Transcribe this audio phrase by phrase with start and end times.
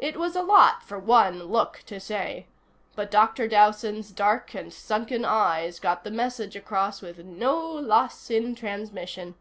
[0.00, 2.46] It was a lot for one look to say,
[2.96, 3.46] but Dr.
[3.46, 9.36] Dowson's dark and sunken eyes got the message across with no loss in transmission.